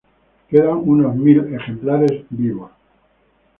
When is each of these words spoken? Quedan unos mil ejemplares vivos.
Quedan 0.49 0.81
unos 0.87 1.15
mil 1.15 1.53
ejemplares 1.53 2.23
vivos. 2.31 2.71